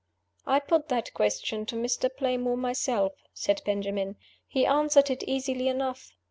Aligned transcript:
"I 0.47 0.59
put 0.59 0.89
that 0.89 1.13
question 1.13 1.67
to 1.67 1.75
Mr. 1.75 2.09
Playmore 2.11 2.57
myself," 2.57 3.13
said 3.35 3.61
Benjamin. 3.67 4.15
"He 4.47 4.65
answered 4.65 5.11
it 5.11 5.21
easily 5.27 5.67
enough. 5.67 6.11